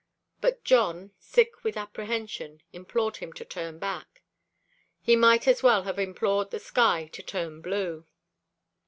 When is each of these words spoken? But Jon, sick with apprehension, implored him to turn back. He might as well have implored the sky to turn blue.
But 0.39 0.63
Jon, 0.63 1.11
sick 1.19 1.63
with 1.63 1.77
apprehension, 1.77 2.63
implored 2.73 3.17
him 3.17 3.31
to 3.33 3.45
turn 3.45 3.77
back. 3.77 4.23
He 4.99 5.15
might 5.15 5.47
as 5.47 5.61
well 5.61 5.83
have 5.83 5.99
implored 5.99 6.49
the 6.49 6.59
sky 6.59 7.07
to 7.13 7.21
turn 7.21 7.61
blue. 7.61 8.07